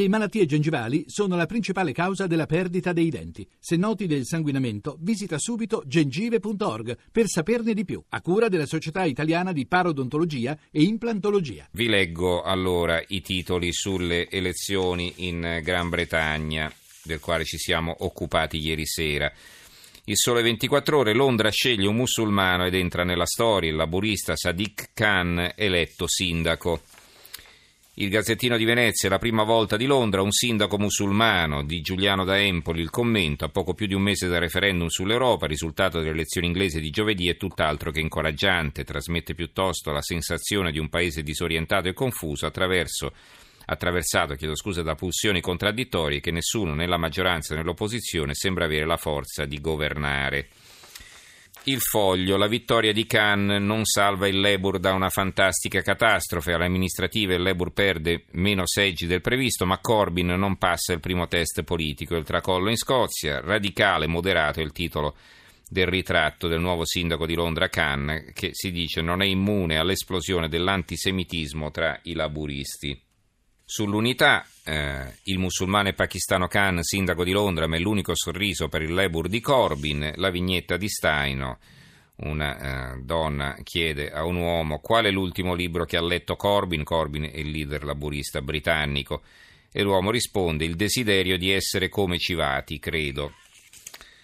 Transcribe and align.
Le 0.00 0.08
malattie 0.08 0.46
gengivali 0.46 1.04
sono 1.08 1.36
la 1.36 1.44
principale 1.44 1.92
causa 1.92 2.26
della 2.26 2.46
perdita 2.46 2.94
dei 2.94 3.10
denti. 3.10 3.46
Se 3.58 3.76
noti 3.76 4.06
del 4.06 4.24
sanguinamento, 4.24 4.96
visita 4.98 5.38
subito 5.38 5.82
gengive.org 5.84 6.96
per 7.12 7.26
saperne 7.26 7.74
di 7.74 7.84
più, 7.84 8.02
a 8.08 8.22
cura 8.22 8.48
della 8.48 8.64
Società 8.64 9.04
Italiana 9.04 9.52
di 9.52 9.66
Parodontologia 9.66 10.58
e 10.70 10.84
Implantologia. 10.84 11.68
Vi 11.72 11.86
leggo 11.86 12.40
allora 12.40 13.04
i 13.08 13.20
titoli 13.20 13.74
sulle 13.74 14.30
elezioni 14.30 15.12
in 15.16 15.60
Gran 15.62 15.90
Bretagna, 15.90 16.72
del 17.02 17.20
quale 17.20 17.44
ci 17.44 17.58
siamo 17.58 17.94
occupati 17.98 18.56
ieri 18.56 18.86
sera. 18.86 19.30
Il 20.04 20.16
sole 20.16 20.40
24 20.40 20.96
ore, 20.96 21.12
Londra 21.12 21.50
sceglie 21.50 21.86
un 21.86 21.96
musulmano 21.96 22.64
ed 22.64 22.72
entra 22.72 23.04
nella 23.04 23.26
storia, 23.26 23.68
il 23.68 23.76
laburista 23.76 24.34
Sadiq 24.34 24.92
Khan 24.94 25.52
eletto 25.54 26.08
sindaco. 26.08 26.80
Il 28.00 28.08
Gazzettino 28.08 28.56
di 28.56 28.64
Venezia, 28.64 29.10
la 29.10 29.18
prima 29.18 29.42
volta 29.42 29.76
di 29.76 29.84
Londra, 29.84 30.22
un 30.22 30.30
sindaco 30.30 30.78
musulmano 30.78 31.62
di 31.62 31.82
Giuliano 31.82 32.24
da 32.24 32.40
Empoli. 32.40 32.80
Il 32.80 32.88
commento, 32.88 33.44
a 33.44 33.50
poco 33.50 33.74
più 33.74 33.86
di 33.86 33.92
un 33.92 34.00
mese 34.00 34.26
dal 34.26 34.40
referendum 34.40 34.86
sull'Europa, 34.86 35.46
risultato 35.46 35.98
delle 35.98 36.12
elezioni 36.12 36.46
inglesi 36.46 36.80
di 36.80 36.88
giovedì, 36.88 37.28
è 37.28 37.36
tutt'altro 37.36 37.90
che 37.90 38.00
incoraggiante. 38.00 38.84
Trasmette 38.84 39.34
piuttosto 39.34 39.92
la 39.92 40.00
sensazione 40.00 40.72
di 40.72 40.78
un 40.78 40.88
paese 40.88 41.22
disorientato 41.22 41.88
e 41.88 41.92
confuso 41.92 42.46
attraverso 42.46 43.12
attraversato 43.66 44.34
chiedo 44.34 44.56
scusa, 44.56 44.80
da 44.80 44.94
pulsioni 44.94 45.42
contraddittorie 45.42 46.20
che 46.20 46.30
nessuno, 46.30 46.72
né 46.72 46.86
la 46.86 46.96
maggioranza 46.96 47.54
né 47.54 47.62
l'opposizione, 47.62 48.32
sembra 48.32 48.64
avere 48.64 48.86
la 48.86 48.96
forza 48.96 49.44
di 49.44 49.60
governare. 49.60 50.48
Il 51.64 51.80
foglio, 51.80 52.38
la 52.38 52.46
vittoria 52.46 52.90
di 52.90 53.04
Khan 53.04 53.44
non 53.44 53.84
salva 53.84 54.26
il 54.26 54.40
Labour 54.40 54.78
da 54.78 54.94
una 54.94 55.10
fantastica 55.10 55.82
catastrofe. 55.82 56.54
Alle 56.54 56.64
amministrative 56.64 57.34
il 57.34 57.42
Labour 57.42 57.72
perde 57.72 58.24
meno 58.32 58.66
seggi 58.66 59.06
del 59.06 59.20
previsto, 59.20 59.66
ma 59.66 59.78
Corbyn 59.78 60.28
non 60.28 60.56
passa 60.56 60.94
il 60.94 61.00
primo 61.00 61.28
test 61.28 61.62
politico. 61.62 62.16
Il 62.16 62.24
tracollo 62.24 62.70
in 62.70 62.76
Scozia, 62.76 63.40
radicale, 63.40 64.06
moderato 64.06 64.60
è 64.60 64.62
il 64.62 64.72
titolo 64.72 65.16
del 65.68 65.86
ritratto 65.86 66.48
del 66.48 66.60
nuovo 66.60 66.86
sindaco 66.86 67.26
di 67.26 67.34
Londra 67.34 67.68
Khan, 67.68 68.32
che 68.32 68.50
si 68.52 68.72
dice 68.72 69.02
non 69.02 69.20
è 69.20 69.26
immune 69.26 69.76
all'esplosione 69.78 70.48
dell'antisemitismo 70.48 71.70
tra 71.70 72.00
i 72.04 72.14
laburisti. 72.14 72.98
Sull'unità, 73.64 74.44
eh, 74.70 75.14
il 75.24 75.38
musulmane 75.38 75.94
pakistano 75.94 76.46
Khan, 76.46 76.82
sindaco 76.82 77.24
di 77.24 77.32
Londra, 77.32 77.66
ma 77.66 77.76
è 77.76 77.80
l'unico 77.80 78.14
sorriso 78.14 78.68
per 78.68 78.82
il 78.82 78.94
Labour 78.94 79.28
di 79.28 79.40
Corbyn, 79.40 80.12
la 80.16 80.30
vignetta 80.30 80.76
di 80.76 80.88
Staino. 80.88 81.58
Una 82.22 82.92
eh, 82.92 83.00
donna 83.02 83.56
chiede 83.64 84.10
a 84.12 84.24
un 84.24 84.36
uomo 84.36 84.78
qual 84.78 85.06
è 85.06 85.10
l'ultimo 85.10 85.54
libro 85.54 85.84
che 85.84 85.96
ha 85.96 86.02
letto 86.02 86.36
Corbyn, 86.36 86.84
Corbyn 86.84 87.30
è 87.32 87.38
il 87.38 87.50
leader 87.50 87.82
laburista 87.82 88.40
britannico, 88.42 89.22
e 89.72 89.82
l'uomo 89.82 90.10
risponde 90.10 90.64
il 90.64 90.76
desiderio 90.76 91.36
di 91.36 91.50
essere 91.50 91.88
come 91.88 92.18
Civati, 92.18 92.78
credo. 92.78 93.32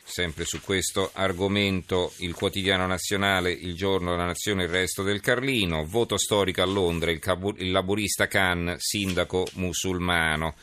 Sempre 0.09 0.45
su 0.45 0.61
questo 0.61 1.11
argomento 1.15 2.13
il 2.19 2.33
quotidiano 2.33 2.87
nazionale, 2.87 3.51
il 3.51 3.75
giorno 3.75 4.13
della 4.13 4.25
nazione, 4.25 4.63
il 4.63 4.69
resto 4.71 5.03
del 5.03 5.21
Carlino, 5.21 5.85
voto 5.85 6.17
storico 6.17 6.63
a 6.63 6.65
Londra, 6.65 7.11
il, 7.11 7.19
cabu- 7.19 7.59
il 7.61 7.73
laburista 7.73 8.29
Khan, 8.29 8.77
sindaco 8.79 9.49
musulmano. 9.55 10.55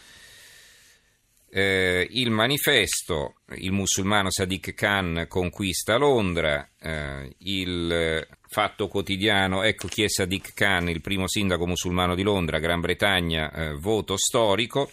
Eh, 1.49 2.07
il 2.11 2.31
manifesto, 2.31 3.35
il 3.57 3.73
musulmano 3.73 4.31
Sadiq 4.31 4.73
Khan 4.73 5.25
conquista 5.27 5.97
Londra, 5.97 6.67
eh, 6.79 7.35
il 7.39 8.25
fatto 8.47 8.87
quotidiano, 8.87 9.61
ecco 9.61 9.87
chi 9.89 10.03
è 10.03 10.09
Sadiq 10.09 10.53
Khan, 10.53 10.87
il 10.89 11.01
primo 11.01 11.27
sindaco 11.27 11.67
musulmano 11.67 12.15
di 12.15 12.23
Londra, 12.23 12.59
Gran 12.59 12.79
Bretagna, 12.79 13.51
eh, 13.51 13.73
voto 13.73 14.15
storico. 14.15 14.89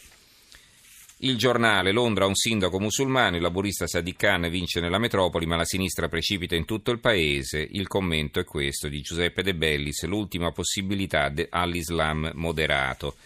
Il 1.22 1.36
giornale 1.36 1.92
Londra 1.92 2.24
ha 2.24 2.28
un 2.28 2.34
sindaco 2.34 2.80
musulmano, 2.80 3.36
il 3.36 3.42
laburista 3.42 3.86
Sadiq 3.86 4.16
Khan 4.16 4.48
vince 4.48 4.80
nella 4.80 4.96
metropoli, 4.96 5.44
ma 5.44 5.54
la 5.54 5.66
sinistra 5.66 6.08
precipita 6.08 6.54
in 6.54 6.64
tutto 6.64 6.92
il 6.92 6.98
paese. 6.98 7.60
Il 7.72 7.88
commento 7.88 8.40
è 8.40 8.44
questo 8.44 8.88
di 8.88 9.02
Giuseppe 9.02 9.42
De 9.42 9.54
Bellis, 9.54 10.02
l'ultima 10.04 10.50
possibilità 10.50 11.30
all'Islam 11.50 12.30
moderato. 12.36 13.16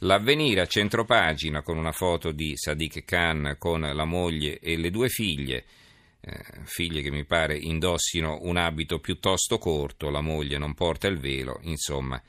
L'avvenire 0.00 0.60
a 0.60 0.66
centropagina 0.66 1.62
con 1.62 1.78
una 1.78 1.90
foto 1.90 2.30
di 2.30 2.56
Sadiq 2.56 3.04
Khan 3.04 3.56
con 3.58 3.80
la 3.80 4.04
moglie 4.04 4.60
e 4.60 4.76
le 4.76 4.90
due 4.90 5.08
figlie, 5.08 5.64
eh, 6.20 6.44
figlie 6.62 7.02
che 7.02 7.10
mi 7.10 7.24
pare 7.24 7.56
indossino 7.56 8.38
un 8.42 8.56
abito 8.56 9.00
piuttosto 9.00 9.58
corto, 9.58 10.10
la 10.10 10.20
moglie 10.20 10.58
non 10.58 10.74
porta 10.74 11.08
il 11.08 11.18
velo, 11.18 11.58
insomma 11.62 12.22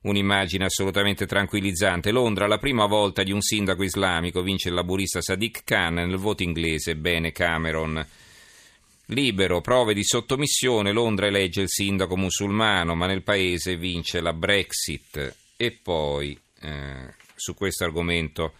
Un'immagine 0.00 0.64
assolutamente 0.64 1.26
tranquillizzante. 1.26 2.12
Londra, 2.12 2.46
la 2.46 2.58
prima 2.58 2.86
volta 2.86 3.22
di 3.22 3.32
un 3.32 3.40
sindaco 3.40 3.82
islamico, 3.82 4.42
vince 4.42 4.68
il 4.68 4.74
laburista 4.74 5.20
Sadiq 5.20 5.62
Khan 5.64 5.94
nel 5.94 6.16
voto 6.16 6.42
inglese, 6.44 6.94
bene 6.94 7.32
Cameron. 7.32 8.06
Libero, 9.06 9.60
prove 9.60 9.94
di 9.94 10.04
sottomissione, 10.04 10.92
Londra 10.92 11.26
elegge 11.26 11.62
il 11.62 11.68
sindaco 11.68 12.16
musulmano, 12.16 12.94
ma 12.94 13.06
nel 13.06 13.22
paese 13.22 13.76
vince 13.76 14.20
la 14.20 14.32
Brexit. 14.32 15.34
E 15.56 15.70
poi, 15.72 16.38
eh, 16.60 17.14
su 17.34 17.54
questo 17.54 17.84
argomento 17.84 18.52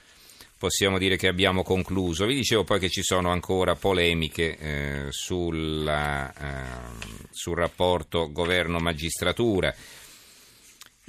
possiamo 0.59 0.99
dire 0.99 1.17
che 1.17 1.29
abbiamo 1.29 1.63
concluso. 1.63 2.27
Vi 2.27 2.35
dicevo 2.35 2.65
poi 2.65 2.81
che 2.81 2.89
ci 2.89 3.03
sono 3.03 3.31
ancora 3.31 3.77
polemiche 3.77 4.57
eh, 4.59 5.07
sulla, 5.11 6.33
eh, 6.33 7.27
sul 7.31 7.57
rapporto 7.57 8.33
governo-magistratura. 8.33 9.73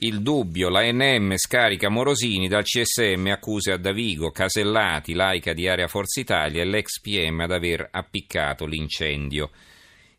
Il 0.01 0.21
dubbio, 0.21 0.69
la 0.69 0.89
NM 0.89 1.35
scarica 1.35 1.89
Morosini 1.89 2.47
dal 2.47 2.63
CSM 2.63 3.27
accuse 3.31 3.73
a 3.73 3.77
Davigo, 3.77 4.31
Casellati, 4.31 5.11
laica 5.13 5.51
di 5.51 5.67
Area 5.67 5.89
Forza 5.89 6.21
Italia 6.21 6.61
e 6.61 6.65
l'ex 6.65 7.01
PM 7.01 7.41
ad 7.41 7.51
aver 7.51 7.85
appiccato 7.91 8.65
l'incendio. 8.65 9.49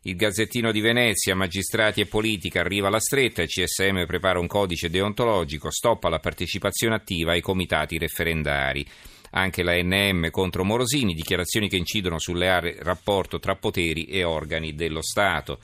Il 0.03 0.15
Gazzettino 0.15 0.71
di 0.71 0.81
Venezia, 0.81 1.33
magistrati 1.33 1.99
e 1.99 2.05
politica, 2.05 2.59
arriva 2.59 2.89
alla 2.89 2.99
stretta, 2.99 3.41
il 3.41 3.47
CSM 3.47 4.05
prepara 4.05 4.37
un 4.37 4.45
codice 4.45 4.91
deontologico, 4.91 5.71
stoppa 5.71 6.09
la 6.09 6.19
partecipazione 6.19 6.93
attiva 6.93 7.31
ai 7.31 7.41
comitati 7.41 7.97
referendari. 7.97 8.85
Anche 9.31 9.63
la 9.63 9.73
NM 9.81 10.29
contro 10.29 10.63
Morosini, 10.63 11.15
dichiarazioni 11.15 11.67
che 11.67 11.77
incidono 11.77 12.19
sulle 12.19 12.49
aree 12.49 12.77
rapporto 12.81 13.39
tra 13.39 13.55
poteri 13.55 14.05
e 14.05 14.23
organi 14.23 14.75
dello 14.75 15.01
Stato. 15.01 15.57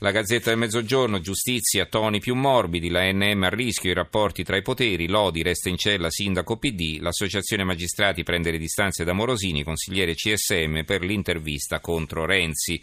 La 0.00 0.12
Gazzetta 0.12 0.50
del 0.50 0.60
Mezzogiorno, 0.60 1.18
giustizia, 1.18 1.86
toni 1.86 2.20
più 2.20 2.36
morbidi, 2.36 2.88
la 2.88 3.10
NM 3.10 3.42
a 3.42 3.48
rischio, 3.48 3.90
i 3.90 3.94
rapporti 3.94 4.44
tra 4.44 4.56
i 4.56 4.62
poteri, 4.62 5.08
Lodi 5.08 5.42
resta 5.42 5.70
in 5.70 5.76
cella, 5.76 6.08
sindaco 6.08 6.56
PD, 6.56 7.00
l'associazione 7.00 7.64
magistrati 7.64 8.22
prende 8.22 8.52
le 8.52 8.58
distanze 8.58 9.02
da 9.02 9.12
Morosini, 9.12 9.64
consigliere 9.64 10.14
CSM 10.14 10.84
per 10.84 11.02
l'intervista 11.02 11.80
contro 11.80 12.26
Renzi. 12.26 12.80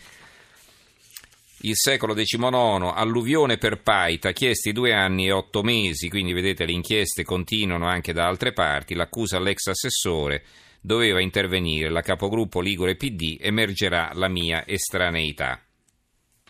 Il 1.62 1.78
secolo 1.78 2.14
XIX, 2.14 2.92
alluvione 2.94 3.56
per 3.56 3.82
Paita, 3.82 4.34
chiesti 4.34 4.74
due 4.74 4.92
anni 4.92 5.28
e 5.28 5.32
otto 5.32 5.64
mesi, 5.64 6.10
quindi 6.10 6.34
vedete 6.34 6.66
le 6.66 6.74
inchieste 6.74 7.24
continuano 7.24 7.88
anche 7.88 8.12
da 8.12 8.28
altre 8.28 8.52
parti, 8.52 8.94
l'accusa 8.94 9.38
all'ex 9.38 9.68
assessore 9.68 10.44
doveva 10.82 11.22
intervenire, 11.22 11.90
la 11.90 12.02
capogruppo 12.02 12.60
Ligure 12.60 12.96
PD 12.98 13.38
emergerà 13.40 14.12
la 14.14 14.28
mia 14.28 14.68
estraneità 14.68 15.65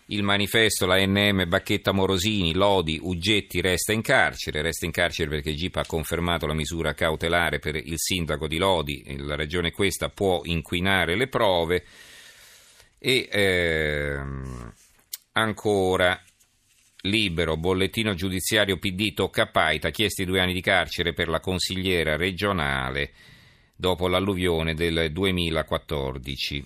il 0.08 0.22
manifesto, 0.22 0.86
la 0.86 1.04
NM, 1.04 1.48
Bacchetta 1.48 1.92
Morosini, 1.92 2.54
Lodi, 2.54 3.00
Uggetti 3.02 3.60
resta 3.60 3.92
in 3.92 4.02
carcere, 4.02 4.62
resta 4.62 4.86
in 4.86 4.92
carcere 4.92 5.30
perché 5.30 5.56
GIP 5.56 5.78
ha 5.78 5.86
confermato 5.86 6.46
la 6.46 6.54
misura 6.54 6.94
cautelare 6.94 7.58
per 7.58 7.76
il 7.76 7.98
sindaco 7.98 8.48
di 8.48 8.58
Lodi, 8.58 9.04
la 9.18 9.36
ragione 9.36 9.72
questa 9.72 10.10
può 10.10 10.42
inquinare 10.44 11.16
le 11.16 11.28
prove. 11.28 11.86
E 13.00 13.28
ehm, 13.32 14.74
ancora 15.34 16.22
libero, 17.02 17.58
bollettino 17.58 18.14
giudiziario 18.14 18.78
PD 18.78 19.14
tocca 19.14 19.48
Paita, 19.48 19.90
chiesti 19.90 20.24
due 20.26 20.40
anni 20.40 20.54
di 20.54 20.62
carcere 20.62 21.14
per 21.14 21.30
la 21.30 21.40
consigliera 21.40 22.16
regionale 22.16 23.12
dopo 23.76 24.08
l'alluvione 24.08 24.76
del 24.76 25.12
2014 25.12 26.66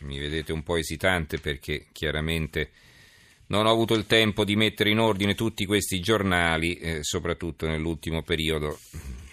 mi 0.00 0.18
vedete 0.18 0.52
un 0.52 0.62
po' 0.62 0.76
esitante 0.76 1.38
perché 1.38 1.86
chiaramente 1.92 2.70
non 3.46 3.66
ho 3.66 3.70
avuto 3.70 3.94
il 3.94 4.06
tempo 4.06 4.44
di 4.44 4.54
mettere 4.56 4.90
in 4.90 5.00
ordine 5.00 5.34
tutti 5.34 5.66
questi 5.66 6.00
giornali, 6.00 6.76
eh, 6.76 6.98
soprattutto 7.02 7.66
nell'ultimo 7.66 8.22
periodo, 8.22 8.78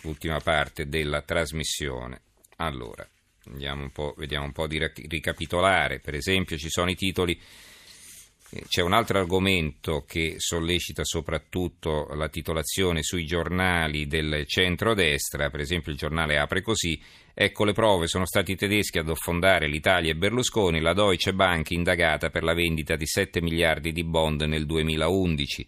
l'ultima 0.01 0.39
parte 0.39 0.87
della 0.87 1.21
trasmissione. 1.21 2.21
Allora, 2.57 3.07
un 3.83 3.91
vediamo 4.17 4.45
un 4.45 4.51
po' 4.51 4.67
di 4.67 4.79
ricapitolare. 5.07 5.99
Per 5.99 6.15
esempio, 6.15 6.57
ci 6.57 6.69
sono 6.69 6.89
i 6.89 6.95
titoli 6.95 7.39
c'è 8.67 8.81
un 8.81 8.93
altro 8.93 9.19
argomento 9.19 10.05
che 10.07 10.35
sollecita 10.37 11.03
soprattutto 11.03 12.07
la 12.13 12.29
titolazione 12.29 13.03
sui 13.03 13.25
giornali 13.25 14.07
del 14.07 14.45
centro-destra, 14.45 15.49
per 15.49 15.59
esempio 15.59 15.91
il 15.91 15.97
giornale 15.97 16.37
apre 16.37 16.61
così, 16.61 16.97
ecco 17.33 17.65
le 17.65 17.73
prove, 17.73 18.07
sono 18.07 18.25
stati 18.25 18.53
i 18.53 18.55
tedeschi 18.55 18.99
ad 18.99 19.09
affondare 19.09 19.67
l'Italia 19.67 20.11
e 20.11 20.15
Berlusconi, 20.15 20.79
la 20.79 20.93
Deutsche 20.93 21.33
Bank 21.33 21.71
indagata 21.71 22.29
per 22.29 22.43
la 22.43 22.53
vendita 22.53 22.95
di 22.95 23.05
7 23.05 23.41
miliardi 23.41 23.91
di 23.91 24.05
bond 24.05 24.41
nel 24.43 24.65
2011. 24.65 25.67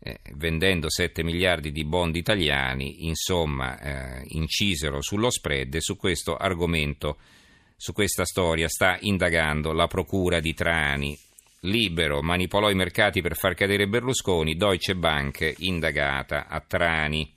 eh, 0.00 0.20
vendendo 0.36 0.88
7 0.88 1.24
miliardi 1.24 1.72
di 1.72 1.84
bond 1.84 2.14
italiani, 2.16 3.06
insomma, 3.06 3.78
eh, 3.80 4.24
incisero 4.28 5.02
sullo 5.02 5.28
spread 5.28 5.74
e 5.74 5.80
su 5.80 5.96
questo 5.96 6.36
argomento, 6.36 7.18
su 7.76 7.92
questa 7.92 8.24
storia 8.24 8.68
sta 8.68 8.96
indagando 9.00 9.72
la 9.72 9.88
procura 9.88 10.38
di 10.40 10.54
Trani. 10.54 11.18
Libero 11.68 12.22
manipolò 12.22 12.70
i 12.70 12.74
mercati 12.74 13.20
per 13.20 13.36
far 13.36 13.54
cadere 13.54 13.86
Berlusconi, 13.86 14.56
Deutsche 14.56 14.96
Bank 14.96 15.54
indagata 15.58 16.46
a 16.48 16.60
Trani. 16.60 17.30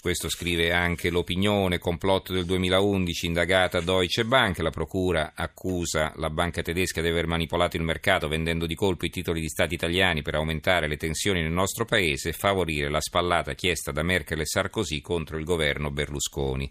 Questo 0.00 0.28
scrive 0.28 0.70
anche 0.72 1.10
l'opinione, 1.10 1.78
complotto 1.78 2.32
del 2.32 2.44
2011, 2.44 3.26
indagata 3.26 3.80
Deutsche 3.80 4.24
Bank, 4.24 4.58
la 4.58 4.70
procura 4.70 5.32
accusa 5.34 6.12
la 6.16 6.30
banca 6.30 6.62
tedesca 6.62 7.00
di 7.00 7.08
aver 7.08 7.26
manipolato 7.26 7.76
il 7.76 7.82
mercato 7.82 8.28
vendendo 8.28 8.66
di 8.66 8.74
colpo 8.74 9.06
i 9.06 9.10
titoli 9.10 9.40
di 9.40 9.48
Stati 9.48 9.74
italiani 9.74 10.22
per 10.22 10.34
aumentare 10.34 10.86
le 10.86 10.96
tensioni 10.96 11.40
nel 11.40 11.50
nostro 11.50 11.84
paese 11.84 12.28
e 12.28 12.34
favorire 12.34 12.90
la 12.90 13.00
spallata 13.00 13.54
chiesta 13.54 13.90
da 13.90 14.02
Merkel 14.02 14.40
e 14.40 14.46
Sarkozy 14.46 15.00
contro 15.00 15.36
il 15.36 15.44
governo 15.44 15.90
Berlusconi. 15.90 16.70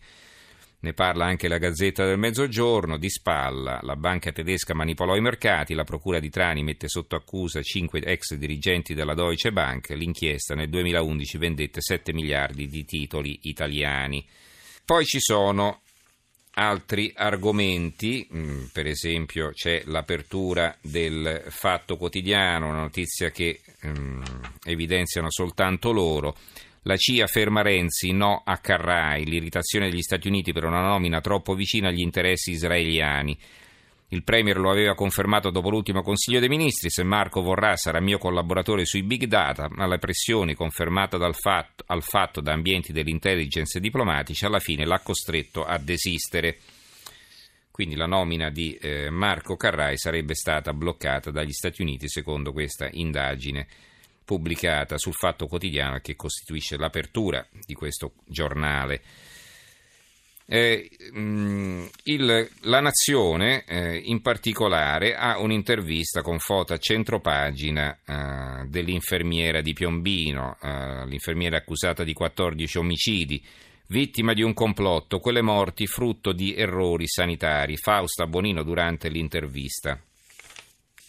Ne 0.79 0.94
parla 0.94 1.25
anche 1.25 1.47
la 1.47 1.57
Gazzetta 1.57 2.06
del 2.06 2.19
Mezzogiorno, 2.19 2.97
di 2.97 3.09
spalla. 3.09 3.79
La 3.81 3.95
banca 3.95 4.31
tedesca 4.31 4.75
manipolò 4.75 5.15
i 5.15 5.21
mercati, 5.21 5.74
la 5.74 5.83
procura 5.83 6.19
di 6.19 6.29
Trani 6.29 6.62
mette 6.63 6.88
sotto 6.88 7.15
accusa 7.15 7.63
cinque 7.63 8.00
ex 8.01 8.35
dirigenti 8.35 8.94
della 8.94 9.15
Deutsche 9.15 9.51
Bank. 9.51 9.89
L'inchiesta 9.89 10.53
nel 10.53 10.69
2011 10.69 11.38
vendette 11.39 11.81
7 11.81 12.13
miliardi 12.13 12.68
di 12.68 12.85
titoli 12.85 13.39
italiani. 13.44 14.24
Poi 14.85 15.03
ci 15.03 15.19
sono 15.19 15.81
altri 16.53 17.12
argomenti, 17.15 18.27
mm, 18.33 18.65
per 18.71 18.88
esempio 18.88 19.51
c'è 19.51 19.81
l'apertura 19.85 20.75
del 20.81 21.44
Fatto 21.50 21.97
Quotidiano, 21.97 22.68
una 22.68 22.81
notizia 22.81 23.29
che 23.31 23.62
um, 23.83 24.24
evidenziano 24.63 25.29
soltanto 25.31 25.91
loro. 25.91 26.35
La 26.88 26.95
CIA 26.95 27.28
ferma 27.28 27.62
Renzi, 27.63 28.13
no 28.13 28.44
a 28.45 28.60
Carrai, 28.60 29.25
l'irritazione 29.25 29.89
degli 29.89 30.01
Stati 30.01 30.30
Uniti 30.30 30.54
per 30.54 30.63
una 30.63 30.80
nomina 30.80 31.19
troppo 31.19 31.54
vicina 31.54 31.89
agli 31.89 32.00
interessi 32.00 32.51
israeliani. 32.51 33.38
Il 34.07 34.24
Premier 34.24 34.57
lo 34.57 34.72
aveva 34.72 34.95
confermato 34.95 35.50
dopo 35.50 35.69
l'ultimo 35.69 36.01
Consiglio 36.01 36.39
dei 36.39 36.48
Ministri, 36.48 36.89
se 36.89 37.04
Marco 37.04 37.42
vorrà 37.42 37.75
sarà 37.75 38.00
mio 38.00 38.18
collaboratore 38.18 38.86
sui 38.86 39.04
big 39.04 39.25
data, 39.25 39.68
ma 39.69 39.86
la 39.86 39.98
pressione 39.98 40.56
confermata 40.56 41.18
fatto, 41.34 41.84
al 41.88 42.04
fatto 42.04 42.39
da 42.39 42.54
ambienti 42.54 42.94
dell'intelligence 42.94 43.81
diplomatici 43.81 44.45
alla 44.45 44.60
fine 44.60 44.86
l'ha 44.86 45.00
costretto 45.00 45.66
a 45.66 45.78
desistere. 45.78 46.57
Quindi 47.69 47.95
la 47.95 48.07
nomina 48.07 48.50
di 48.50 48.75
eh, 48.75 49.10
Marco 49.10 49.57
Carrai 49.57 49.98
sarebbe 49.98 50.36
stata 50.36 50.72
bloccata 50.72 51.31
dagli 51.31 51.51
Stati 51.51 51.81
Uniti 51.81 52.07
secondo 52.07 52.54
questa 52.54 52.88
indagine 52.89 53.68
pubblicata 54.27 54.97
sul 54.97 55.13
Fatto 55.13 55.47
Quotidiano 55.47 56.00
che 56.00 56.18
costituisce 56.18 56.75
l'apertura 56.75 57.47
di 57.65 57.74
questo 57.74 58.12
giornale. 58.25 59.01
Eh, 60.50 60.89
mm, 61.18 61.85
il, 62.03 62.50
la 62.62 62.81
Nazione 62.81 63.63
eh, 63.65 63.97
in 63.97 64.21
particolare 64.21 65.15
ha 65.15 65.39
un'intervista 65.39 66.21
con 66.21 66.39
foto 66.39 66.74
a 66.74 66.77
centropagina 66.77 67.97
eh, 68.06 68.68
dell'infermiera 68.68 69.62
di 69.62 69.71
Piombino, 69.71 70.57
eh, 70.62 71.06
l'infermiera 71.06 71.56
accusata 71.56 72.03
di 72.03 72.12
14 72.12 72.77
omicidi, 72.77 73.41
vittima 73.88 74.33
di 74.33 74.41
un 74.41 74.53
complotto, 74.53 75.19
quelle 75.19 75.41
morti 75.41 75.88
frutto 75.88 76.33
di 76.33 76.53
errori 76.53 77.07
sanitari. 77.07 77.77
Fausta 77.77 78.27
Bonino 78.27 78.63
durante 78.63 79.07
l'intervista. 79.07 79.97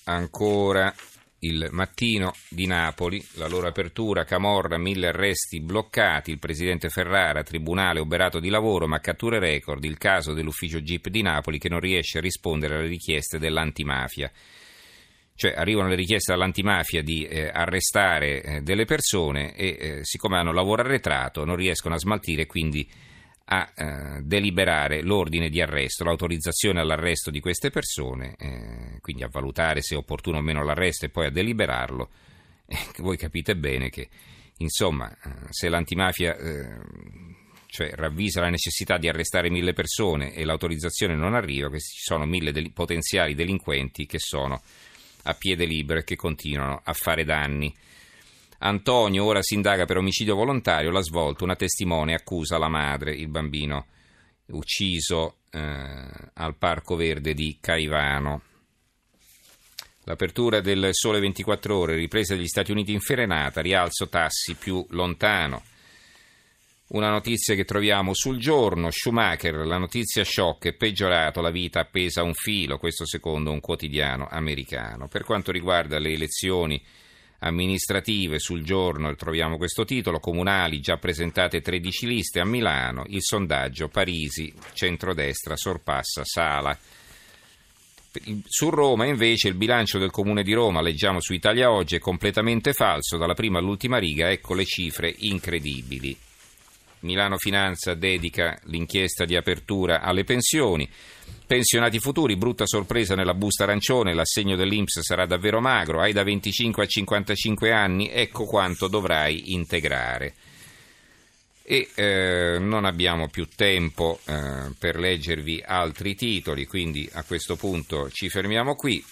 Ancora 0.05 0.95
il 1.41 1.69
mattino 1.71 2.35
di 2.49 2.67
Napoli, 2.67 3.25
la 3.35 3.47
loro 3.47 3.69
apertura, 3.69 4.25
Camorra, 4.25 4.79
mille 4.79 5.09
arresti 5.09 5.61
bloccati, 5.61 6.33
il 6.33 6.39
presidente 6.39 6.89
Ferrara, 6.89 7.43
tribunale 7.43 8.01
oberato 8.01 8.41
di 8.41 8.49
lavoro, 8.49 8.89
ma 8.89 8.99
catture 8.99 9.39
record, 9.39 9.85
il 9.85 9.99
caso 9.99 10.33
dell'ufficio 10.33 10.83
GIP 10.83 11.09
di 11.09 11.23
Napoli 11.23 11.59
che 11.59 11.69
non 11.69 11.81
riesce 11.81 12.19
a 12.19 12.23
rispondere 12.23 12.77
alle 12.77 12.89
richieste 12.89 13.39
dell'antimafia. 13.39 14.31
Cioè 15.35 15.55
arrivano 15.57 15.89
le 15.89 15.95
richieste 15.95 16.33
dall'antimafia 16.33 17.01
di 17.01 17.25
eh, 17.25 17.49
arrestare 17.53 18.43
eh, 18.43 18.61
delle 18.63 18.85
persone 18.85 19.55
e 19.55 19.77
eh, 19.79 19.99
siccome 20.03 20.37
hanno 20.37 20.53
lavoro 20.53 20.83
arretrato 20.83 21.45
non 21.45 21.55
riescono 21.55 21.95
a 21.95 21.99
smaltire 21.99 22.47
quindi 22.47 22.91
a 23.51 23.73
eh, 23.75 24.21
deliberare 24.23 25.03
l'ordine 25.03 25.49
di 25.49 25.61
arresto, 25.63 26.05
l'autorizzazione 26.05 26.81
all'arresto 26.81 27.31
di 27.31 27.41
queste 27.41 27.71
persone, 27.71 28.35
eh, 28.39 28.99
quindi 29.01 29.23
a 29.23 29.29
valutare 29.31 29.81
se 29.81 29.95
è 29.95 29.99
opportuno 29.99 30.39
o 30.39 30.43
meno 30.43 30.63
l'arresto 30.63 31.07
e 31.07 31.11
poi 31.11 31.27
a 31.27 31.31
deliberarlo. 31.31 32.09
Eh, 32.71 32.77
voi 32.99 33.17
capite 33.17 33.57
bene 33.57 33.89
che, 33.89 34.11
insomma, 34.59 35.11
eh, 35.11 35.47
se 35.49 35.71
l'antimafia 35.71 36.37
eh, 36.37 36.79
cioè, 37.65 37.93
ravvisa 37.95 38.43
la 38.43 38.51
necessità 38.51 38.99
di 38.99 39.09
arrestare 39.09 39.49
mille 39.49 39.73
persone 39.73 40.35
e 40.35 40.45
l'autorizzazione 40.45 41.15
non 41.15 41.33
arriva, 41.33 41.71
ci 41.71 41.79
sono 41.81 42.27
mille 42.27 42.53
del- 42.53 42.71
potenziali 42.73 43.35
delinquenti 43.35 44.05
che 44.05 44.19
sono 44.19 44.61
a 45.23 45.33
piede 45.33 45.65
libero 45.65 46.01
e 46.01 46.05
che 46.05 46.17
continuano 46.17 46.83
a 46.85 46.93
fare 46.93 47.25
danni. 47.25 47.75
Antonio 48.59 49.25
ora 49.25 49.43
si 49.43 49.55
indaga 49.55 49.85
per 49.85 49.99
omicidio 49.99 50.35
volontario, 50.35 50.91
l'ha 50.91 51.03
svolto 51.03 51.45
una 51.45 51.55
testimone 51.55 52.15
accusa 52.15 52.59
la 52.59 52.69
madre, 52.69 53.15
il 53.15 53.29
bambino 53.29 53.87
ucciso 54.47 55.39
eh, 55.51 55.61
al 56.35 56.57
Parco 56.57 56.97
Verde 56.97 57.35
di 57.35 57.59
Caivano. 57.61 58.43
L'apertura 60.05 60.61
del 60.61 60.89
Sole 60.93 61.21
24 61.21 61.77
Ore, 61.77 61.95
ripresa 61.95 62.35
degli 62.35 62.47
Stati 62.47 62.73
Uniti 62.73 62.93
in 62.93 63.01
Ferenata, 63.01 63.61
rialzo 63.61 64.09
tassi 64.09 64.55
più 64.55 64.85
lontano. 64.91 65.63
Una 66.89 67.11
notizia 67.11 67.55
che 67.55 67.67
troviamo 67.67 68.15
sul 68.15 68.39
giorno, 68.39 68.91
Schumacher, 68.91 69.55
la 69.67 69.77
notizia 69.77 70.25
shock, 70.25 70.69
è 70.69 70.73
peggiorato, 70.73 71.43
la 71.43 71.51
vita 71.51 71.81
appesa 71.81 72.23
a 72.23 72.25
un 72.25 72.33
filo, 72.33 72.79
questo 72.79 73.07
secondo 73.07 73.53
un 73.53 73.61
quotidiano 73.61 74.27
americano. 74.31 75.07
Per 75.07 75.25
quanto 75.25 75.53
riguarda 75.53 75.99
le 75.99 76.13
elezioni 76.13 76.83
amministrative 77.41 78.39
sul 78.39 78.63
giorno, 78.63 79.15
troviamo 79.15 79.57
questo 79.57 79.85
titolo, 79.85 80.19
comunali 80.19 80.81
già 80.81 80.97
presentate 80.97 81.61
13 81.61 82.07
liste 82.07 82.41
a 82.41 82.45
Milano, 82.45 83.05
il 83.09 83.23
sondaggio 83.23 83.89
Parisi, 83.89 84.53
centrodestra 84.73 85.57
sorpassa 85.57 86.25
Sala. 86.25 86.77
Su 88.45 88.71
Roma 88.71 89.07
invece 89.07 89.49
il 89.49 89.55
bilancio 89.55 89.99
del 89.99 90.11
Comune 90.11 90.43
di 90.43 90.53
Roma, 90.53 90.81
leggiamo 90.81 91.21
su 91.21 91.35
Italia 91.35 91.71
Oggi, 91.71 91.97
è 91.97 92.01
completamente 92.01 92.73
falso, 92.73 93.17
dalla 93.17 93.35
prima 93.35 93.59
all'ultima 93.59 93.99
riga, 93.99 94.31
ecco 94.31 94.55
le 94.55 94.65
cifre 94.65 95.15
incredibili. 95.19 96.28
Milano 97.01 97.37
Finanza 97.39 97.95
dedica 97.95 98.59
l'inchiesta 98.65 99.25
di 99.25 99.37
apertura 99.37 100.01
alle 100.01 100.25
pensioni. 100.25 100.89
Pensionati 101.47 101.99
futuri, 101.99 102.37
brutta 102.37 102.67
sorpresa 102.67 103.15
nella 103.15 103.35
busta 103.35 103.65
arancione, 103.65 104.13
l'assegno 104.13 104.55
dell'Inps 104.55 105.01
sarà 105.01 105.25
davvero 105.25 105.61
magro, 105.61 106.01
hai 106.01 106.13
da 106.13 106.23
25 106.23 106.85
a 106.85 106.87
55 106.87 107.73
anni, 107.73 108.11
ecco 108.11 108.45
quanto 108.45 108.89
dovrai 108.89 109.55
integrare. 109.55 110.35
E 111.63 111.89
eh, 111.95 112.59
non 112.61 112.85
abbiamo 112.85 113.29
più 113.29 113.47
tempo 113.55 114.19
eh, 114.27 114.71
per 114.79 114.99
leggervi 114.99 115.63
altri 115.67 116.15
titoli, 116.15 116.67
quindi 116.67 117.09
a 117.13 117.23
questo 117.25 117.57
punto 117.57 118.11
ci 118.11 118.29
fermiamo 118.29 118.75
qui. 118.75 119.05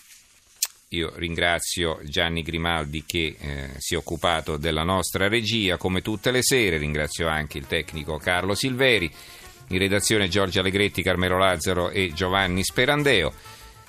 Io 0.90 1.12
ringrazio 1.16 1.98
Gianni 2.04 2.42
Grimaldi 2.42 3.02
che 3.04 3.36
eh, 3.36 3.70
si 3.78 3.94
è 3.94 3.96
occupato 3.96 4.56
della 4.56 4.84
nostra 4.84 5.26
regia 5.26 5.76
come 5.78 6.00
tutte 6.00 6.30
le 6.30 6.42
sere, 6.42 6.78
ringrazio 6.78 7.26
anche 7.26 7.58
il 7.58 7.66
tecnico 7.66 8.18
Carlo 8.18 8.54
Silveri, 8.54 9.10
in 9.70 9.78
redazione 9.78 10.28
Giorgio 10.28 10.60
Allegretti, 10.60 11.02
Carmelo 11.02 11.38
Lazzaro 11.38 11.90
e 11.90 12.12
Giovanni 12.14 12.62
Sperandeo. 12.62 13.32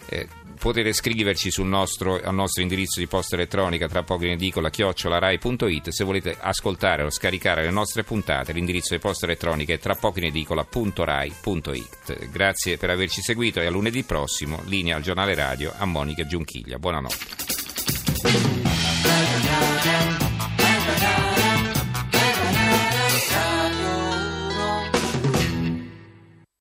Eh, 0.10 0.28
potete 0.58 0.92
scriverci 0.92 1.52
sul 1.52 1.68
nostro, 1.68 2.20
al 2.22 2.34
nostro 2.34 2.62
indirizzo 2.62 3.00
di 3.00 3.08
posta 3.08 3.36
elettronica 3.36 3.88
tra 3.88 4.04
poco 4.04 4.26
in 4.26 4.32
edicola 4.32 4.70
chiocciolarai.it 4.70 5.90
se 5.90 6.04
volete 6.04 6.36
ascoltare 6.40 7.04
o 7.04 7.10
scaricare 7.10 7.64
le 7.64 7.72
nostre 7.72 8.04
puntate 8.04 8.54
l'indirizzo 8.54 8.94
di 8.94 9.00
posta 9.00 9.26
elettronica 9.26 9.74
è 9.74 9.80
tra 9.80 9.96
poco 9.96 10.20
in 10.20 10.26
edicola.rai.it 10.26 12.30
grazie 12.30 12.78
per 12.78 12.90
averci 12.90 13.22
seguito 13.22 13.62
e 13.62 13.68
a 13.68 13.70
lunedì 13.70 14.04
prossimo 14.04 14.62
linea 14.66 14.96
al 14.96 15.04
giornale 15.04 15.36
radio 15.36 15.74
a 15.78 15.86
Monica 15.86 16.26
Giunchiglia. 16.26 16.80
Buonanotte 16.80 18.87